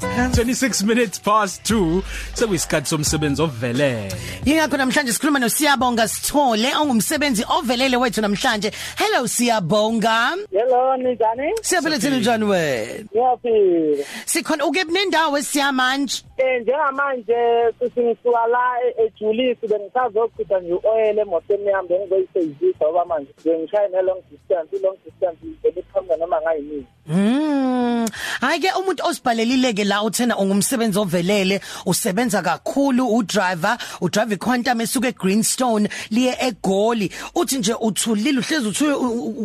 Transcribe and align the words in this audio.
26 0.00 0.84
minutes 0.86 1.18
past 1.18 1.62
2 1.70 2.02
sekuyisikhathi 2.34 2.88
somsebenzi 2.88 3.42
ovelele 3.42 4.08
Yingakho 4.46 4.76
namhlanje 4.76 5.12
sikhuluma 5.12 5.38
noSiyabonga 5.38 6.08
Sithole 6.08 6.68
ongumsebenzi 6.80 7.44
ovelele 7.58 7.96
wethu 7.96 8.20
namhlanje. 8.20 8.70
Hello 8.96 9.26
Siyabonga. 9.26 10.36
Hello 10.52 10.96
njani? 10.96 11.52
Siyaphila 11.62 11.98
thina 11.98 12.18
njani 12.18 12.44
wena? 12.44 13.04
Ngiyaphila. 13.12 14.04
Sikhona 14.26 14.64
ukephi 14.66 14.92
nendawo 14.92 15.38
esiyamanje? 15.38 16.22
Eh 16.38 16.62
njengamanje 16.62 17.38
sisingisuka 17.78 18.46
la 18.46 18.64
e- 18.86 19.04
eJulisi 19.04 19.66
bengisazochitha 19.68 20.60
nje 20.60 20.74
oil 20.84 21.18
emotweni 21.18 21.66
yami 21.66 21.88
bengizoyisebenzisa 21.88 22.84
ngoba 22.84 23.04
manje 23.04 23.58
ngishaya 23.58 23.88
ne 23.88 24.02
long 24.02 24.22
distance 24.30 24.76
long 24.82 24.96
distance 25.04 25.38
belikhamba 25.62 26.16
noma 26.16 26.40
ngayini. 26.40 26.86
Mm. 27.10 28.06
Hayike 28.40 28.72
umuntu 28.78 29.02
osibhalelile 29.04 29.74
ke 29.74 29.84
la 29.84 30.02
uthena 30.02 30.38
ungumsebenzi 30.38 30.98
ovelele, 30.98 31.60
usebenza 31.86 32.42
kakhulu 32.42 33.06
udriver, 33.16 33.78
udrive 34.00 34.34
iquantum 34.34 34.80
esuka 34.80 35.08
eGreenstone 35.08 35.88
liye 36.10 36.36
eGoli. 36.40 37.10
Uthi 37.34 37.58
nje 37.58 37.74
uthulile 37.74 38.38
uhlezi 38.38 38.68
uthuye 38.68 38.94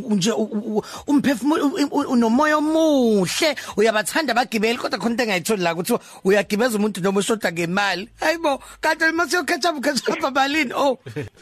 nje 0.09 0.31
umphefumulo 1.07 1.66
unomoya 2.09 2.57
omuhle, 2.57 3.55
uyabathanda 3.77 4.32
abagibeli 4.34 4.77
kodwa 4.77 4.99
khona 4.99 5.16
into 5.16 5.23
engayitholi 5.23 5.63
la 5.63 5.73
ukuthi 5.73 5.98
uyagibeza 6.23 6.77
umuntu 6.77 7.02
noma 7.02 7.20
ushoda 7.20 7.52
ngemali. 7.52 8.09
Hayibo, 8.20 8.62
kanti 8.82 9.12
mase 9.12 9.38
ukhetha 9.40 9.73
ukhetha 9.73 10.32
malini? 10.32 10.73
Oh. 10.73 10.98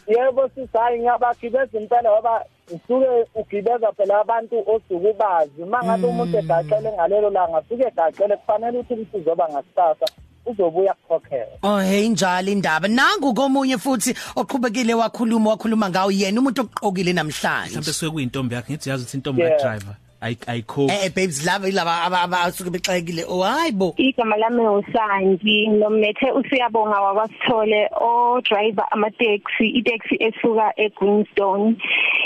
Yebo 0.07 0.49
sisayi 0.55 0.99
ngiyabagibeza 0.99 1.77
impela 1.77 2.09
ngoba 2.11 2.45
usuke 2.67 3.27
ugibeza 3.35 3.91
phela 3.91 4.21
abantu 4.21 4.59
osuke 4.59 5.09
ubazi 5.09 5.65
mangabe 5.69 6.07
umuntu 6.13 6.37
egaxele 6.37 6.89
ngalelo 6.93 7.29
langa 7.29 7.59
ufike 7.59 7.85
egaxele 7.87 8.37
kufanele 8.37 8.77
ukuthi 8.79 8.93
umsizo 8.93 9.31
oba 9.31 9.49
ngasasa 9.49 10.07
uzobuya 10.45 10.93
kukhokhela 10.93 11.55
Oh 11.63 11.79
hey 11.79 12.09
njalo 12.09 12.51
indaba. 12.51 12.87
Nangu 12.87 13.33
komunye 13.33 13.77
futhi 13.77 14.13
oqhubekile 14.35 14.93
wakhuluma 14.93 15.49
wakhuluma 15.49 15.89
ngawo 15.89 16.11
yena 16.11 16.39
umuntu 16.39 16.61
oqokile 16.61 17.13
namhlanje. 17.13 17.79
Mhlawumbe 17.79 17.93
suke 17.93 18.11
kuyintombi 18.11 18.55
yakhe 18.55 18.73
ngithi 18.73 18.89
yazi 18.89 19.03
ukuthi 19.03 19.17
intombi 19.17 19.41
ka 19.41 19.57
driver 19.57 19.95
ayi 20.21 20.37
ayikho 20.47 20.87
Eh 20.87 21.09
babes 21.15 21.45
lava 21.45 21.67
ilaba 21.67 22.21
abasuke 22.23 22.69
bexekile. 22.69 23.25
Oh 23.27 23.43
hayibo 23.43 23.93
igama 23.97 24.37
lami 24.37 24.67
uSandi 24.67 25.67
nomlethe 25.67 26.31
usiyabonga 26.31 27.01
wakwasithole 27.01 27.89
o 28.01 28.41
driver 28.41 28.87
ama 28.91 29.11
taxi 29.11 29.67
i 29.79 29.81
taxi 29.83 30.15
esuka 30.19 30.73
eGreenstone 30.77 31.75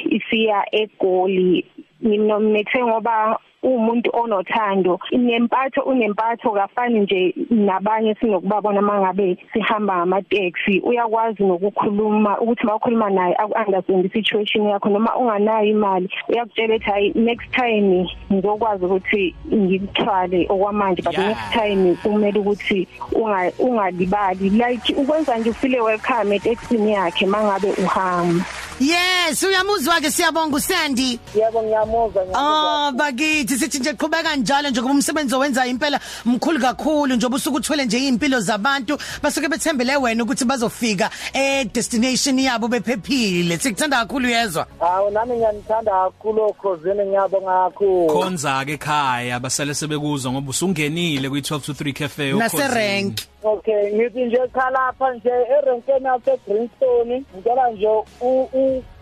isiya 0.09 0.66
eGoli. 0.72 1.66
Nginomlethe 2.06 2.84
ngoba 2.84 3.40
umuntu 3.64 4.09
onothando. 4.14 5.00
Inempatho 5.12 5.81
unempatho 5.81 6.52
kafani 6.52 7.00
nje 7.00 7.34
nabanye 7.50 8.16
sinokubabona 8.16 8.81
mangabe 8.81 9.38
sihamba 9.54 9.98
ngama 9.98 10.22
taxi 10.22 10.80
uyakwazi 10.80 11.44
nokukhuluma 11.44 12.39
ukuthi 12.39 12.66
mawukhuluma 12.66 13.09
naye 13.09 13.36
aku-understand 13.36 14.06
i-situation 14.06 14.66
yakho 14.70 14.89
noma 14.89 15.16
unganayo 15.16 15.66
imali 15.70 16.09
uyakutshela 16.30 16.76
ukuthi 16.76 16.89
hayi 16.92 17.12
next 17.16 17.52
time 17.52 18.08
ngizokwazi 18.34 18.86
ukuthi 18.86 19.36
ngikuthwale 19.54 20.45
okwamanje 20.50 21.02
but 21.02 21.17
Yeah. 21.17 21.28
next 21.28 21.52
time 21.54 21.95
kumele 22.04 22.39
ukuthi 22.39 22.88
unga- 23.11 23.54
ungalibali. 23.59 24.50
Like 24.50 24.94
ukwenza 24.95 25.38
nje 25.38 25.50
ufile 25.50 25.82
welcome 25.82 26.36
etaxini 26.36 26.92
yakhe 26.94 27.26
mangabe 27.26 27.72
uhamba. 27.84 28.45
Yes 28.80 29.44
uyamuzwa 29.44 30.02
ke 30.02 30.11
siyabonga 30.11 30.56
uSandi 30.58 31.20
yebo 31.36 31.64
ngiyamuzwa 31.64 32.25
ngiyamuzwa 32.25 32.88
Oh 32.88 32.92
bakithi 32.92 33.58
sithi 33.58 33.80
nje 33.80 33.94
qhubeka 33.94 34.36
njalo 34.36 34.70
nje 34.70 34.81
kuba 34.81 34.94
umsebenzi 34.94 35.36
owenza 35.36 35.66
impela 35.66 36.00
mkhulu 36.25 36.59
kakhulu 36.59 37.16
nje 37.16 37.25
ubusuku 37.25 37.58
uthwele 37.58 37.86
nje 37.86 38.08
impilo 38.08 38.39
zabantu 38.39 38.98
basuke 39.23 39.48
bethembele 39.50 39.95
wena 39.98 40.23
ukuthi 40.23 40.45
bazofika 40.45 41.09
eh 41.33 41.66
destination 41.73 42.39
yabo 42.39 42.67
bephephile. 42.67 43.58
Sikuthanda 43.58 43.98
kakhulu 43.98 44.30
yezwa 44.30 44.67
hawu 44.80 45.11
nami 45.11 45.33
ngiyanithanda 45.36 45.92
kakhulu 45.92 46.42
okhosini 46.44 47.05
ngiyabonga 47.05 47.70
kakhulu. 47.70 48.08
Khonza 48.14 48.65
ke 48.65 48.73
ekhaya 48.73 49.39
basale 49.39 49.73
sebekuzwa 49.73 50.32
ngoba 50.32 50.49
usungenile 50.49 51.30
kwi 51.30 51.42
12 51.42 51.59
to 51.61 51.71
3 51.73 51.94
cafe 51.94 52.33
nase 52.33 52.67
rank 52.67 53.17
Okay 53.44 53.94
ngithi 53.94 54.26
nje 54.26 54.38
khalapha 54.54 55.14
nje 55.14 55.30
erenkeni 55.30 56.05
yase 56.05 56.38
Greenstone 56.48 57.23
ngicela 57.36 57.71
nje 57.71 57.88
u- 57.88 58.05
u- 58.21 58.49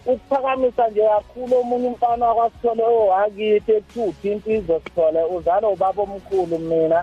ukuphakamisa 0.06 0.88
nje 0.90 1.04
kakhulu 1.08 1.54
omunye 1.60 1.88
umfana 1.88 2.26
wakwasithole 2.28 2.84
owakithi 2.84 3.72
ekuthi 3.80 4.32
impilo 4.32 4.76
sithole 4.84 5.22
uzalo 5.36 5.68
ubaba 5.74 6.02
omkhulu 6.04 6.58
mina 6.70 7.00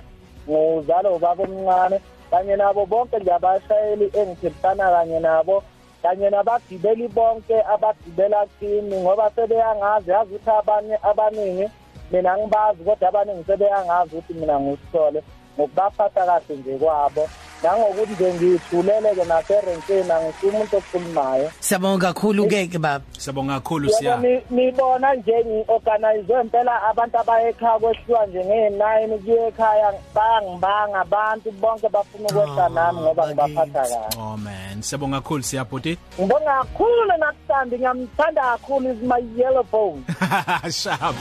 nguzalo 0.48 1.08
ubaba 1.16 1.42
omncane 1.44 1.96
kanye 2.30 2.56
nabo 2.56 2.86
bonke 2.86 3.16
nje 3.18 3.32
abashayeli 3.32 4.06
engithintana 4.20 4.84
kanye 4.94 5.18
nabo 5.26 5.56
kanye 6.02 6.30
nabagibeli 6.30 7.08
bonke 7.08 7.56
abagibela 7.74 8.40
kimi 8.58 8.96
ngoba 9.02 9.30
sebeyangazi 9.34 10.10
yazi 10.10 10.34
ukuthi 10.34 10.50
abanye 10.50 10.96
abaningi 11.10 11.66
mina 12.12 12.38
ngibazi 12.38 12.84
kodwa 12.84 13.08
abaningi 13.08 13.44
sebeyangazi 13.44 14.16
ukuthi 14.16 14.34
mina 14.34 14.60
ngusithole. 14.60 15.22
Ngokubaphatha 15.56 16.26
kahle 16.26 16.56
nje 16.56 16.78
kwabo. 16.78 17.28
Nangokuthi 17.62 18.12
nje 18.12 18.32
ngiyithulele-ke 18.34 19.24
naserenkeni 19.24 20.10
angisuye 20.12 20.52
umuntu 20.52 20.76
okhulumayo. 20.76 21.50
Siyabonga 21.60 22.06
kakhulu 22.12 22.46
ke 22.48 22.66
ke 22.66 22.78
baba. 22.78 23.04
Siyabonga 23.18 23.54
kakhulu 23.60 23.86
yebo 23.88 23.98
siya 23.98 24.16
ni- 24.16 24.42
nibona 24.50 25.14
nje 25.14 25.36
ngi-organize 25.46 26.32
impela 26.42 26.82
abantu 26.90 27.18
abaya 27.18 27.48
ekhaya 27.48 27.78
kwehliwa 27.78 28.26
nje 28.26 28.40
ngeyi-nine 28.44 29.18
kuye 29.24 29.46
ekhaya 29.48 29.92
bayangibanga 30.14 31.00
abantu 31.00 31.50
bonke 31.60 31.88
bafuna 31.88 32.28
ukwehla 32.28 32.68
nami 32.68 33.00
ngoba 33.00 33.26
ngibaphatha 33.26 33.72
kahle. 33.72 33.96
Oh 34.18 34.36
man. 34.36 34.82
Siyabonga 34.82 35.20
kakhulu 35.20 35.42
siya 35.42 35.64
bhuti. 35.64 35.98
Ngibonga 36.20 36.52
kakhulu 36.62 37.12
nakusandi 37.18 37.76
ngiyamthanda 37.78 38.42
kakhulu 38.42 38.90
is 38.92 39.02
my 39.02 39.20
yellow 39.36 39.62
bone 39.72 40.02
sharp. 40.70 41.16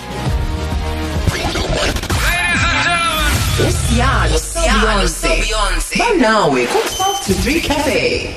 Usiyalo 3.61 4.37
Beyonce. 4.51 5.27
Banawe 5.97 6.61
ku 6.71 6.79
12 6.87 7.25
to 7.25 7.33
3 7.43 7.59
cafe. 7.67 8.31